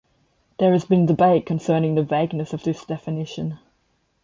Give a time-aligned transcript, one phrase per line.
[0.57, 3.59] There has been debate concerning the vagueness of this definition.